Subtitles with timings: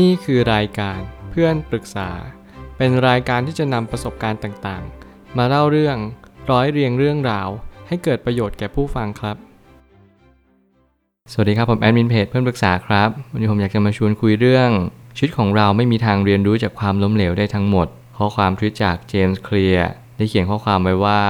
[0.00, 0.98] นี่คือรายการ
[1.30, 2.10] เพื่อนปรึกษา
[2.76, 5.96] เป็นรายการที่จะนำประสบการณ์ต่างๆ มาเล่าเรื่อง
[6.50, 7.48] ร้อยเรียงเรื่องราว
[7.88, 9.36] ให้เกิดประโยชน์แก่ผู้ฟังครับ
[11.32, 14.70] สวัสดีครับผมแอดมินเพจเพื่อนปรึกษาครับ วันนี้ผมอยากจะมาชวนคุยเรื่อง
[15.16, 17.86] ชีวิตของเราไม่มีทางเรียนรู้จากความล้มเหลวได้ทั้งหมด
[18.18, 21.20] ข้อความทวิตจากเจมส์เคลียร์ได้เขียนข้อความไว้ว่า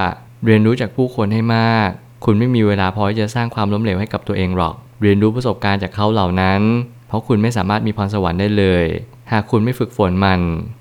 [0.45, 1.91] เรียนรู้จากผู้คนให้มาก
[2.25, 6.63] คุณไม่มีเวลาพอที่จะสร้างความล้มเหลวให้กับตัวเองหรอก เรียนรู้ประสบการณ์จากเขาเหล่านั้น
[7.13, 8.85] เพราะคุณไม่สามารถมีพรสวรรค์ได้เลย
[9.33, 10.41] หากคุณไม่ฝึกฝนมัน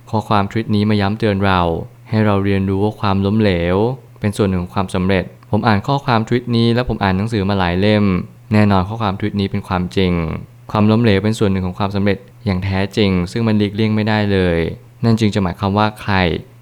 [0.09, 1.61] ข้อความทวิตนี้มาย้ำเตือนเรา
[2.09, 3.77] ให้เราเรียนรู้ว่าความล้มเหลว
[4.19, 8.03] เป็นส่วนหนึ่งของความสำเร็จ ผมอ่านข้อความทวิตนี้และผมอ่านหนังสือมาหลายเล่ม
[8.53, 10.13] แน่นอนข้อความทวิตนี้เป็นความจริง
[10.71, 14.57] ความล้มเหลวเป็นส่วนหนึ่งของความสำเร็จอย่างแท้จริง ซึ่งมันหลีกเลี่ยงไม่ได้เลย
[15.03, 16.15] นั่นจึงจะหมายความว่าใคร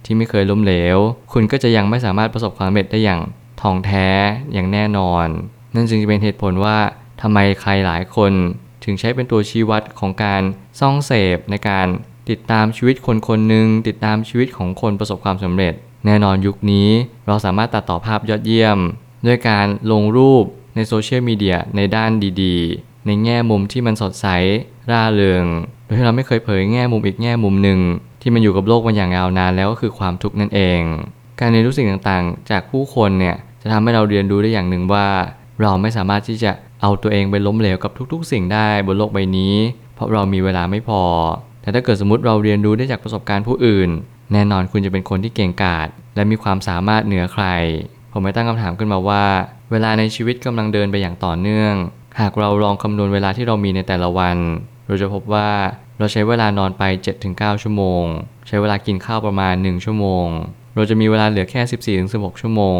[0.05, 0.98] ที่ไม่เคยล้มเหลว
[1.34, 3.22] คุณก็จะยังไม่สามารถประสบความสำเร็จได้อย่าง
[3.62, 4.08] ท่องแท้
[4.54, 5.27] อย่างแน่นอน
[5.76, 6.77] นั่นจึงจะเป็นเหตุผลว่า
[7.22, 8.34] ทำไมใครหลายคน
[8.84, 10.42] ถึงใช้เป็นตัวชี้วัดของการ
[10.80, 11.88] ซ่องเสพในการ
[12.30, 15.74] ติดตามชีวิตคนคนหนึ่งติดตามชีวิตของคนประสบความสำเร็จ
[16.05, 16.90] แน่นอนยุคนี้
[17.27, 18.77] เราสามารถตัดต่อภาพยอดเยี่ยม
[19.27, 22.12] ด้วยการลงรูปในโซเชียลมีเดียในด้าน
[22.44, 24.27] ดีๆ ในแง่มุมที่มันสดใส
[24.91, 25.46] ร่าเริง
[25.86, 27.80] โดยที่เราไม่เคยเผยแง่มุมอีกแง่มุมหนึ่ง
[28.21, 30.82] ที่มันอยู่กับโลกมาอย่างยาวนานแล้วก็คือความทุกข์นั่นเอง
[31.40, 35.08] การเรียนรู้สิ่งต่างๆ จากผู้คนเนี่ยจะทำให้เราเรียนรู้ได้อย่างหนึ่งว่า
[35.62, 39.55] เราไม่สามารถที่จะ เอาตัวเองไปล้มเหลวกับทุกๆ สิ่งได้บนโลกใบนี้
[39.96, 41.04] เพราะเรามีเวลาไม่พอ
[41.62, 43.90] แต่ถ้าเกิดสมมติเราเรียนรู้ได้จากประสบการณ์ผู้อื่น
[44.34, 47.46] แน่นอนคุณจะเป็นคนที่เก่งกาจและมีความสามารถเหนือใคร
[48.12, 49.24] ผมไม่ตั้งคำถามขึ้นมาว่า
[49.71, 51.74] เวลาในชีวิตกำลังเดินไปอย่างต่อเนื่อง
[52.20, 54.38] หากเราลองคำนวณเวลาที่เรามีในแต่ละวัน
[54.88, 55.49] เราจะพบว่า
[55.99, 56.84] เราใช้เวลานอนไป
[57.24, 58.04] 7-9 ชั่วโมง
[58.48, 60.26] ใช้เวลากินข้าวประมาณ 1 ชั่วโมง
[60.76, 61.62] เราจะมีเวลาเหลือแค่
[62.08, 62.80] 14-16 ชั่วโมง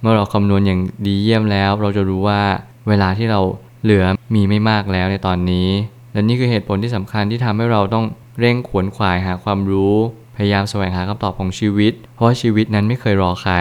[0.00, 2.42] เมื่อเราคำนวณอย่างดีเยี่ยมแล้ว เราจะรู้ว่า
[2.88, 3.40] เวลาที่เรา
[3.82, 5.68] เหลือมีไม่มากแล้วในตอนนี้
[6.12, 8.04] และนี่คือเหตุผลที่สำคัญที่ทำให้เราต้อง
[8.40, 9.94] เร่งขวนขวายหาความรู้
[10.36, 13.54] พยายามแสวงหาคำตอบของชีวิต เพราะชีวิตนั้นไม่เคยรอใคร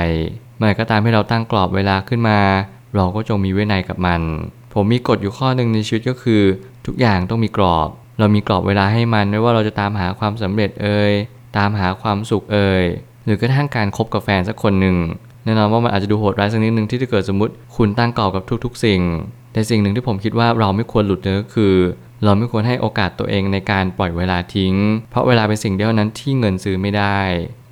[0.58, 2.40] เมื่อก็ตามที่เราตั้งกรอบเวลาขึ้นมา
[2.96, 4.22] เราก็จงมีวินัยกับมัน
[4.74, 6.42] ผมมีกฎอยู่ข้อหนึ่งในชีวิตก็คือ
[6.86, 11.14] ทุกอย่างต้องมีกรอบ เรามีกรอบเวลาให้มันไม่ว่าเราจะตามหาความสำเร็จเอ่ย
[11.58, 12.84] ตามหาความสุขเอ่ย
[13.26, 14.98] หรือกระทั่งการคบกับแฟนสักคนหนึ่ง
[15.46, 19.02] แน่นอนว่ามันอาจจะดูโหดร้ายสักนิดนึงที่จะเกิดสมมติคุณตั้งกรอบกับทุก ๆ สิ่ง
[19.54, 21.76] แต่สิ่งหนึ่งที่ผมคิดว่าเราไม่ควรหลุดเลยก็คือ
[22.24, 24.76] เราไม่ควรให้โอกาสตัวเองในการปล่อยเวลาทิ้ง
[25.12, 27.20] เพราะเวลาเป็นสิ่งเดียวนั้นที่เงินซื้อไม่ได้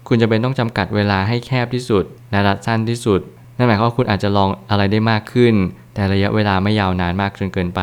[0.08, 3.22] คุณจะเป็นต้องจำกัดเวลาให้แคบที่สุดและรัดสั้นที่สุด
[3.58, 5.54] นั่นหมายความว่าคุณอาจจะลองอะไรได้มากขึ้น
[5.94, 7.82] แต่ระยะเวลาไม่ยาวนานมากจนเกินไป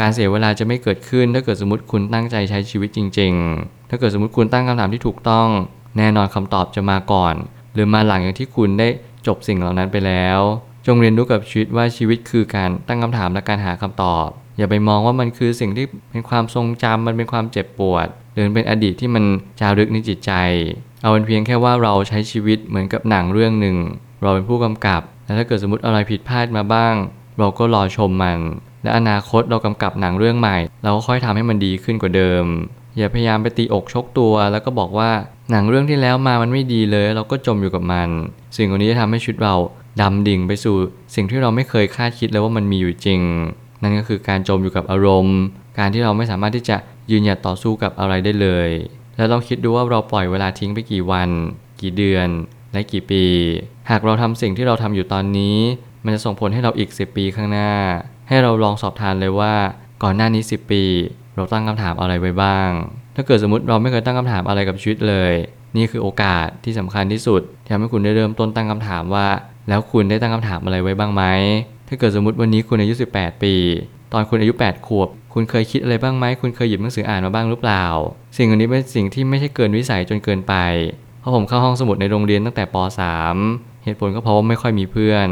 [0.00, 5.48] การเสียเวลาจะไม่เกิดขึ้น ถ้าเกิดสมมติคุณตั้งใจใช้ชีวิตจริง ๆ ถ้าเกิดสมมติคุณตั้งคำถามที่ถูกต้อง
[5.98, 7.34] แน่นอนคำตอบจะมาก่อน
[7.76, 8.88] หรือมาหลังอย่างที่คุณได้
[9.26, 10.40] จบสิ่งเหล่านั้นไปแล้ว
[10.86, 14.28] จงเรียนรู้กับชีวิตว่าชีวิตคือการตั้งคำถามและการหาคำตอบ
[14.58, 19.24] อย่าไปมองว่ามันคือสิ่งที่เป็นความทรงจำมันเป็นความเจ็บปวด หรือเป็นอดีตที่มัน
[19.60, 20.32] จารึกในจิตใจ
[21.02, 23.76] เอาเป็นเพียงแค่ว่าเราใช้ชีวิตเหมือนกับหนังเรื่องหนึ่ง
[24.22, 26.94] เราเป็นผู้กำกับ และถ้าเกิดสมมติอะไรผิดพลาดมาบ้าง
[27.38, 28.38] เราก็รอชมมัน
[28.82, 32.44] และอนาคตเรากำกับหนังเรื่องใหม่ เราก็ค่อยทำให้มันดีขึ้นกว่าเดิม
[32.98, 35.10] อย่าพยายามไปตีอกชกตัวแล้วก็บอกว่า
[35.50, 38.08] หนังเรื่องที่แล้วมามันไม่ดีเลย เราก็จมอยู่กับมัน
[38.56, 39.54] สิ่งเหล่านี้จะทำให้ชีวิตเรา
[40.00, 40.76] ดำดิ่งไปสู่
[41.14, 43.20] สิ่งที่เราไม่เคยคาดคิดเลยว่ามันมีอยู่จริง
[43.82, 45.38] นั่นก็คือการจมอยู่กับอารมณ์
[45.78, 46.76] การที่เราไม่สามารถที่จะ
[47.10, 48.68] ยืนหยัดต่อสู้กับอะไรได้เลย
[49.16, 51.28] แล้วลองคิดดูว่าเราปล่อยเวลาทิ้งไปกี่วัน
[51.80, 52.28] กี่เดือน
[52.72, 53.24] และกี่ปี
[53.90, 55.56] หากเราทำสิ่งที่เราทำอยู่ตอนนี้
[56.04, 57.72] มันจะส่งผลให้เราอีก 10 ปีข้างหน้า
[58.28, 59.54] ให้เราลองสอบทานเลยว่า
[60.02, 60.82] ก่อนหน้านี้ 10 ปี
[61.34, 62.70] เราตั้งคำถามอะไรไว้บ้าง
[63.16, 65.32] ถ้าเกิดสมมติเราไม่เคยตั้งคำถามอะไรกับชีวิตเลย
[65.76, 69.26] นี่คือโอกาสที่สำคัญที่สุดที่ทำให้คุณได้เริ่มต้นตั้งคำถามว่า
[69.68, 71.22] แล้วคุณได้ตั้งคำถามอะไรไว้บ้างไหม
[71.88, 73.54] ถ้าเกิดสมมติวันนี้คุณอายุ 18 ปี
[74.12, 77.84] ตอนคุณอายุ 8 ขวบ คุณเคยคิดอะไรบ้างไหมคุณเคยหยิบหนังสืออ่านมาบ้างหรือเปล่า
[78.36, 80.54] สิ่งเหล่านี้เป็นสิ่งที่ไม่ใช่เกินวิสัยจนเกินไป
[81.20, 82.76] เพราะผมเข้าห้องสมุดในโรงเรียนตั้งแต่ป
[83.30, 85.28] .3 เหตุผลก็เพราะว่าไม่ค่อยมีเพื่อน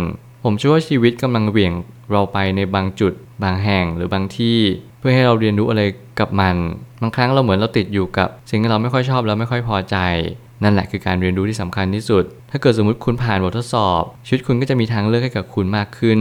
[0.46, 1.72] ผมเชื่อว่าชีวิตกำลังเหวี่ยง
[2.10, 3.12] เราไปในบางจุด
[3.42, 4.58] บางแห่งหรือบางที่
[4.98, 5.82] เพื่อให้เราเรียนรู้อะไร
[6.18, 6.56] กับมัน
[7.02, 9.96] บางครั้งเราเหมือนเราติดอยู่กับ สิ่งที่เราไม่ค่อยชอบแล้วไม่ค่อยพอใจ
[10.62, 16.20] นั่นแหละคือการเรียนรู้ที่สำคัญที่สุด ถ้าเกิดสมมติคุณผ่านบททดสอบ ชีวิตคุณก็จะมีทางเลือกให้กับคุณมากขึ้น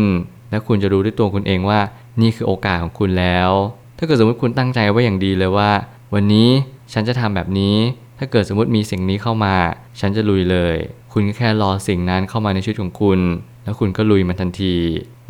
[0.50, 1.80] และคุณจะรู้ด้วยตัวคุณเองว่า
[2.21, 3.50] นี่คือโอกาสของคุณแล้ว
[3.97, 5.71] ถ้าเกิดสมมติคุณตั้งใจไว้อย่างดีเลยว่า
[6.13, 6.50] วันนี้
[6.94, 7.75] ฉันจะทำแบบนี้
[8.18, 9.56] ถ้าเกิดสมมติมีสิ่งนี้เข้ามา
[10.00, 10.75] ฉันจะลุยเลย
[11.13, 13.19] คุณก็แค่รอสิ่งนั้นเข้ามาในชีวิตของคุณ
[13.63, 14.75] แล้วคุณก็ลุยมันทันที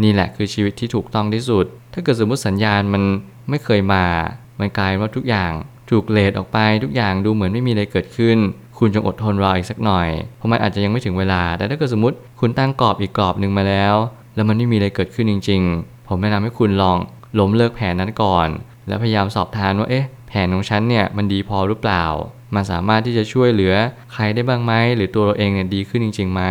[0.03, 3.03] นี่แหละคือชีวิตที่ถูกต้องที่สุด ถ้าเกิดสมมติสัญญาณมัน
[3.50, 4.06] ไม่เคยมา
[4.59, 5.51] มันกลายว่าทุกอย่าง
[5.89, 8.38] ถูกเลดออกไปทุกอย่างดูเหมือนไม่มีอะไรเกิดขึ้น
[8.77, 13.95] คุณจงอดทนรออีกสักหน่อย เพราะมันอาจจะยังไม่ถึงเวลา แต่ถ้าเกิดสมมติคุณตั้งกรอบอีกกรอบหนึ่งมาแล้ว
[14.36, 16.97] แล้วมันไม่มีอะไรเกิดขึ้นจริง ๆ ผมแนะนำให้คุณลอง
[17.39, 18.47] ล้มเลิกแผนนั้นก่อน
[18.88, 22.06] แล้วพยายามสอบทานว่าเอ๊ะแผนของฉันเนี่ยมันดีพอหรือเปล่า
[22.56, 23.74] มันสามารถที่จะช่วยเหลือ
[24.13, 26.41] ใครได้บ้างไหมหรือตัวเราเองเนี่ยดีขึ้นจริงๆไหม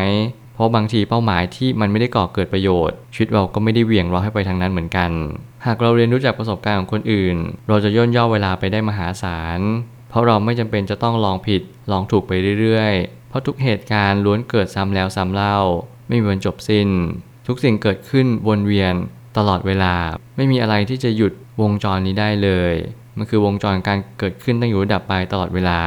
[0.63, 5.11] ราะบางทีเป้าหมายที่มันไม่ได้ก่อเกิดประโยชน์ชีวิตเราก็ไม่ได้เหวี่ยงเราให้ไปทางนั้นเหมือนกัน
[5.67, 7.37] หากเราเรียนรู้จากประสบการณ์ของคนอื่น
[7.69, 9.61] เราจะย่นย่อเวลาไปได้มหาศาล
[10.11, 15.59] เพราะเราไม่จำเป็นจะต้องลองผิดลองถูกไปเรื่อยๆ เพราะทุกเหตุการณ์ล้วนเกิดซ้ำแล้วซ้ำเล่า
[16.09, 16.89] ไม่มีวันจบสิ้น
[17.47, 18.95] ทุกสิ่งเกิดขึ้นวนเวียน
[19.37, 19.95] ตลอดเวลา
[20.37, 22.75] ไม่มีอะไรที่จะหยุดวงจรนี้ได้เลย
[23.17, 25.81] มันคือวงจรการเกิดขึ้นตั้งอยู่ดับไปตลอดเวลา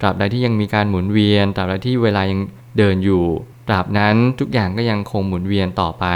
[0.00, 2.40] ตราบใดที่ยังมีการหมุนเวียน ตราบใดที่เวลายัง
[2.78, 3.24] เดินอยู่
[3.68, 6.06] ตราบนั้นทุกอย่างก็ยังคงหมุนเวียนต่อไป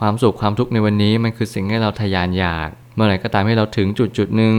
[0.00, 4.54] ความสุขความทุกข์ในวันนี้มันคือสิ่งให้เราทยานอยาก เมื่อไหร่ก็ตามให้เราถึงจุดจุดหนึ่ง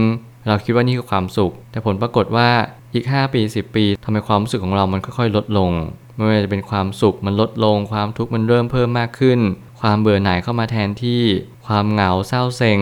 [0.48, 2.48] เราคิดว่านี่คือความสุข แต่ผลปรากฏว่า
[2.94, 5.70] อีก 5 ปี 10 ปีทำไมความรู้สึกของเรามันค่อยๆ ลดลง
[6.16, 9.38] ไม่ว่าจะเป็นความสุขมันลดลง ความทุกข์มันเริ่มเพิ่มมากขึ้น
[9.80, 11.22] ความเบื่อหน่ายเข้ามาแทนที่
[11.66, 12.80] ความเหงาเศร้าเซ็ง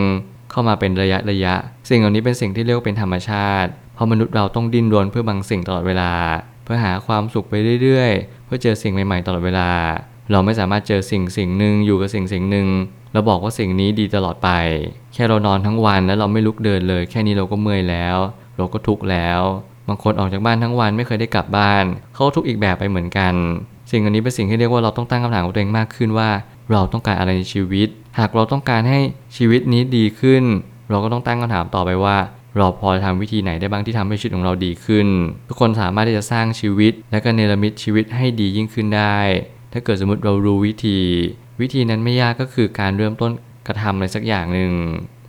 [0.51, 1.55] เข้ามาเป็นระยะระยะ
[1.89, 6.11] สิ่งเหล่านี้เป็นสิ่งที่เรียกว่าเป็นธรรมชาติ เพราะมนุษย์เราต้องดิ้นรนเพื่อบางสิ่งตลอดเวลา
[6.71, 9.69] พื่อหาความสุขไปเรื่อยๆ เพื่อเจอสิ่งใหม่ๆตลอดเวลา
[10.31, 12.67] เราไม่สามารถเจอสิ่งสิ่งหนึ่งอยู่กับสิ่งสิ่งหนึ่ง
[13.13, 14.49] เราบอกว่าสิ่งนี้ดีตลอดไป
[15.13, 18.17] แค่เรานอนทั้งวันแล้วเราไม่ลุกเดินเลย แค่นี้เราก็เมื่อยแล้ว
[18.57, 19.41] เราก็ทุกข์แล้ว
[19.87, 21.83] บางคนออกจากบ้านทั้งวันไม่เคยได้กลับบ้าน
[22.13, 23.33] เขาทุกข์อีกแบบไปเหมือนกัน
[23.91, 26.29] สิ่งอันนี้เป็นสิ่งที่เรียกว่าเราต้องตั้งคำถามกับตัวเองมากขึ้นว่า
[26.71, 27.87] เราต้องการอะไรในชีวิต
[28.19, 28.99] หากเราต้องการให้
[29.37, 30.43] ชีวิตนี้ดีขึ้น
[30.89, 32.17] เราก็ต้องตั้งคำถามต่อไปว่า
[32.59, 35.07] เราพอจะทำวิธีไหนได้บ้างที่ทำให้ชีวิตของเราดีขึ้น
[35.49, 39.19] ทุกคนสามารถที่จะสร้างชีวิต และก็เนรมิตชีวิตให้ดียิ่งขึ้นได้
[39.73, 40.99] ถ้าเกิดสมมติเรารู้วิธี
[41.61, 43.31] วิธีนั้นไม่ยากก็คือการเริ่มต้น
[43.67, 44.73] กระทำอะไรสักอย่างหนึ่ง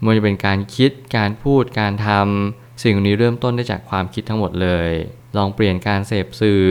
[0.02, 4.90] ม่ว่าจะเป็นการคิดการพูดการทำสิ่งนี้เริ่มต้นได้จากความคิดทั้งหมดเลย
[5.36, 6.62] ลองเปลี่ยนการเสพสื่อ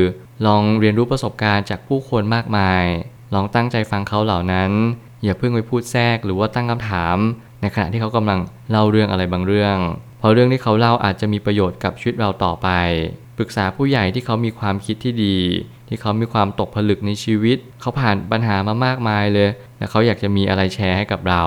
[0.46, 2.84] ลองเรียนรู้ประสบการณ์จากผู้คนมากมาย
[3.34, 4.72] ลองตั้งใจฟังเขาเหล่านั้น
[5.24, 7.18] อย่าเพิ่งไปพูดแทรกหรือว่าตั้งคำถาม
[7.62, 8.40] ในขณะที่เขากำลัง
[8.72, 9.78] เล่าเรื่องอะไรบางเรื่อง
[10.20, 12.70] เพราะเรื่องที่เขาเล่าอาจจะมีประโยชน์กับชีวิตเราต่อไป
[13.38, 15.38] ปรึกษาผู้ใหญ่ที่เขามีความคิดที่ดี
[15.88, 21.44] ที่เขามีความตกผลึกในชีวิต เขาผ่านปัญหามามากมายเลย และเขาอยากจะมีอะไรแชร์ให้กับเรา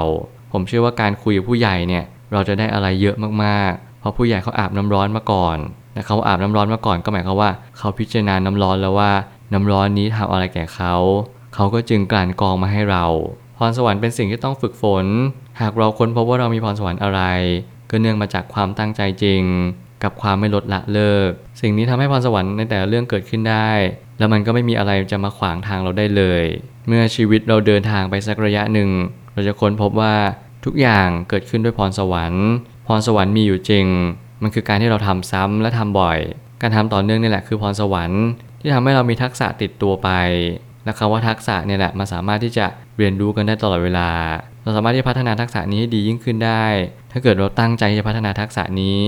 [0.53, 5.59] ผมเชื่อว่าการคุยกับผู้ใหญ่เนี่ยเราจะได้อะไรเยอะมากๆ เพราะผู้ใหญ่เขาอาบน้ำร้อนมาก่อน
[5.95, 9.13] และเขาอาบน้ำร้อนมาก่อนก็หมายความว่า เขาพิจารณาน้ำร้อนแล้วว่า
[9.53, 10.95] น้ำร้อนนี้ทำอะไรแก่เขา
[11.55, 13.05] เขาก็จึงกลั่นกรองมาให้เรา
[13.57, 15.07] พรสวรรค์เป็นสิ่งที่ต้องฝึกฝน
[15.61, 17.21] หากเราค้นพบว่าเรามีพรสวรรค์อะไร
[17.93, 19.43] ก็เนื่องมาจากความตั้งใจจริง
[20.03, 21.31] กับความไม่ลดละเลิก
[21.61, 23.71] สิ่งนี้ทำให้พรสวรรค์ในแต่ละเรื่องเกิดขึ้นได้
[24.19, 26.45] แล้วมันก็ไม่มีอะไรจะมาขวางทางเราได้เลย
[26.87, 28.91] เมื่อชีวิตเราเดินทางไปสักระยะหนึ่ง
[29.35, 30.15] เราจะค้นพบว่า
[30.65, 32.47] ทุกอย่างเกิดขึ้นด้วยพรสวรรค์
[32.87, 33.87] พรสวรรค์มีอยู่จริง
[34.43, 36.19] มันคือการที่เราทำซ้ำและทำบ่อย
[36.61, 38.23] การทำต่อเนื่องนี่แหละคือพรสวรรค์
[38.61, 40.11] ที่ทำให้เรามีทักษะติดตัวไป
[40.85, 42.67] และคำว่าทักษะเนี่ยแหละมันสามารถที่จะ
[42.99, 44.09] เรียนรู้กันได้ตลอดเวลา
[44.63, 46.65] เราสามารถที่จะพัฒนาทักษะนี้ให้ดียิ่งขึ้นได้
[47.13, 49.03] ถ้าเกิดเราตั้งใจจะพัฒนาทักษะนี้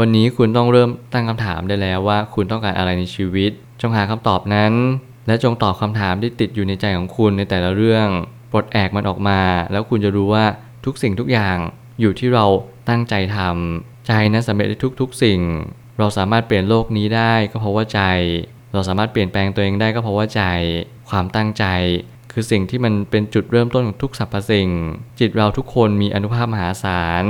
[0.00, 3.50] วันนี้คุณต้องเริ่มตั้งคำถามได้แล้วว่า คุณต้องการอะไรในชีวิต
[3.80, 4.72] จงหาคำตอบนั้น
[5.26, 8.08] และจงตอบคำถามที่ติดอยู่ในใจของคุณในแต่ละเรื่อง
[8.52, 9.40] ปลดแอกมันออกมา
[9.72, 10.44] แล้วคุณจะรู้ว่า
[10.84, 11.56] ทุกสิ่งทุกอย่าง
[12.00, 12.44] อยู่ที่เรา
[12.88, 15.40] ตั้งใจทำใจนั้นสำเร็จได้ทุกๆ สิ่ง
[15.98, 18.02] เราสามารถเปลี่ยนโลกนี้ได้ก็เพราะว่าใจ
[18.72, 20.42] เราสามารถเปลี่ยนแปลงตัวเองได้ก็เพราะว่าใจ
[21.10, 21.64] ความตั้งใจ
[22.38, 24.68] คือสิ่งที่มันเป็นจุดเริ่มต้นของทุกสรรพสิ่ง
[25.20, 27.24] จิตเราทุกคนมีอนุภาพมหาศาล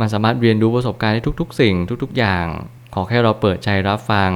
[0.00, 2.46] มันสามารถเรียนรู้ประสบการณ์ได้ทุก ๆ สิ่งทุก ๆ อย่าง
[2.94, 4.32] ขอแค่เราเปิดใจรับฟัง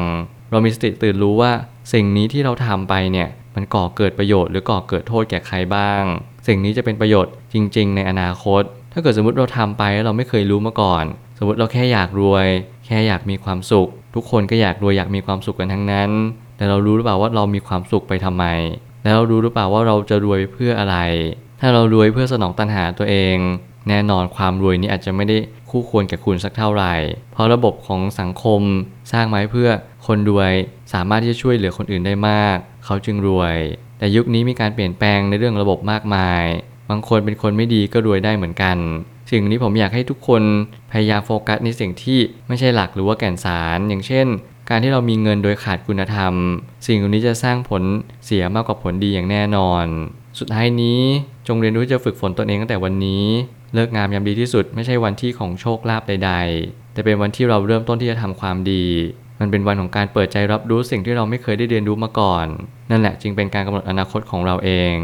[0.50, 1.52] เรามีสติตื่นรู้ว่า
[1.92, 6.02] สิ่งนี้ที่เราทำไปเนี่ยมันก่อเกิดประโยชน์หรือก่อเกิดโทษแก่ใครบ้าง
[6.46, 8.62] สิ่งนี้จะเป็นประโยชน์จริง ๆ ในอนาคต
[8.92, 11.04] ถ้าเกิดสมมติเราทำไปแล้วเราไม่เคยรู้มาก่อน
[11.38, 12.46] สมมติเราแค่อยากรวย
[12.86, 16.10] แค่อยากมีความสุข ทุกคนก็อยากรวยอยากมีความสุขกันทั้งนั้น
[16.56, 18.44] แต่เรารู้หรือเปล่าว่าเรามีความสุขไปทำไม
[19.04, 20.96] แล้วเรารู้หรือเปล่าว่าเราจะรวยเพื่ออะไร
[21.60, 23.36] ถ้าเรารวยเพื่อสนองตัณหาตัวเอง
[23.88, 25.36] แน่นอนความรวยนี้อาจจะไม่ได้
[25.70, 26.94] คู่ควรกับคุณสักเท่าไหร่
[27.32, 28.60] เพราะระบบของสังคม
[29.12, 29.70] สร้างมาเพื่อ
[30.06, 30.52] คนรวย
[30.92, 33.56] สามารถที่จะช่วยเหลือคนอื่นได้มาก เขาจึงรวย
[33.98, 36.44] แต่ยุคนี้มีการเปลี่ยนแปลงในเรื่องระบบมากมาย
[36.90, 38.76] บางคนเป็นคนไม่ดีก็รวยได้เหมือนกัน
[39.30, 40.42] สิ่งนี้ผมอยากให้ทุกคน
[40.92, 42.18] พยายามโฟกัสในสิ่งที่
[42.48, 44.26] ไม่ใช่หลักหรือว่าแก่นสาร อย่างเช่น
[44.74, 46.34] การที่เรามีเงินโดยขาดคุณธรรม
[46.86, 47.82] สิ่งเหล่านี้จะสร้างผล
[48.24, 49.84] เสียมากกว่าผลดีอย่างแน่นอน
[50.38, 51.00] สุดท้ายนี้
[51.48, 53.24] จงเรียนรู้จะฝึกฝนตนเองตั้งแต่วันนี้
[53.74, 58.84] เลิกงามยามดีที่สุดไม่ใช่วันที่ของโชคลาภใด ๆ แต่เป็นวันที่เราเริ่มต้นที่จะทำความดี
[59.40, 62.46] มันเป็นวันของการเปิดใจรับรู้สิ่งที่เราไม่เคยได้เรียนรู้มาก่อน
[62.90, 64.94] นั่นแหละจึงเป็นการกำหนดอนาคตของเราเอง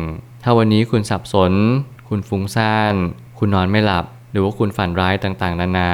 [0.43, 1.53] ถ้าวันนี้คุณสับสน
[2.09, 2.95] คุณฟุ้งซ่าน
[3.39, 5.93] คุณนอนไม่หลับ หรือว่าคุณฝันร้ายต่างๆ นานา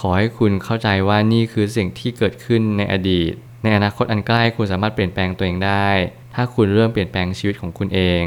[0.00, 5.88] ขอให้คุณเข้าใจว่านี่คือสิ่งที่เกิดขึ้นในอดีต ในอนาคตอันใกล้คุณสามารถเปลี่ยนแปลงตัวเองได้
[6.34, 8.24] ถ้าคุณเริ่มเปลี่ยนแปลงชีวิตของคุณเอง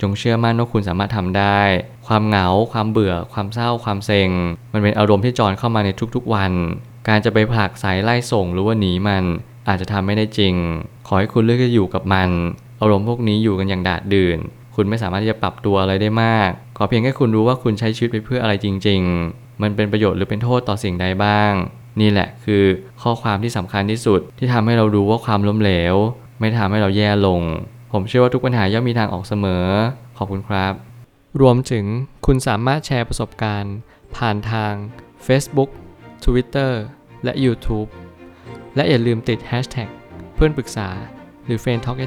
[0.00, 1.60] จงเชื่อมั่นว่าคุณสามารถทำได้
[2.06, 4.30] ความเหงา ความเบื่อ ความเศร้า ความเซ็ง
[4.72, 6.52] มันเป็นอารมณ์ที่จรเข้ามาในทุกๆวัน
[7.08, 9.24] การจะไปผลักสายไล่ส่งหรือว่าหนีมัน
[9.68, 10.54] อาจจะทำไม่ได้จริง
[11.06, 12.30] ขอให้คุณเลือกจะอยู่กับมัน
[12.80, 14.38] อารมณ์พวกนี้อยู่กันอย่างดาดดื่น
[14.76, 19.00] คุณไม่สามารถที่จะปรับตัวอะไรได้มาก ขอเพียงแค่คุณรู้ว่าคุณใช้ชีวิตไปเพื่ออะไรจริง
[19.32, 21.52] ๆ มันเป็นประโยชน์หรือเป็นโทษต่อสิ่งใดบ้าง
[22.00, 22.64] นี่แหละคือ
[23.02, 25.94] ข้อความที่สำคัญที่สุดที่ทำให้เรารู้ว่าความล้มเหลว
[26.40, 27.42] ไม่ทำให้เราแย่ลง
[27.92, 29.64] ผมเชื่อว่าทุกปัญหาย่อมมีทางออกเสมอ
[30.18, 30.72] ขอบคุณครับ
[31.40, 31.84] รวมถึง
[32.26, 33.76] คุณสามารถแชร์ประสบการณ์
[34.16, 34.72] ผ่านทาง
[35.26, 35.70] Facebook
[36.24, 36.72] Twitter
[37.24, 37.88] และ YouTube
[38.76, 39.88] และอย่าลืมติด Hashtag
[40.34, 40.88] เพื่อนปรึกษา
[41.44, 42.00] หรือ f r ร e n d t a l k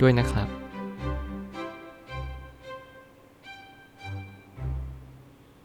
[0.00, 0.59] ด้วยนะครับ